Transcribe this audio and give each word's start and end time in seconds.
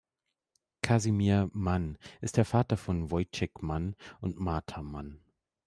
Kasimir 0.81 1.51
Mann 1.53 1.99
ist 2.21 2.37
der 2.37 2.45
Vater 2.45 2.75
von 2.75 3.11
Wojciech 3.11 3.51
Mann 3.61 3.95
und 4.19 4.39
Marta 4.39 4.81
Mann. 4.81 5.19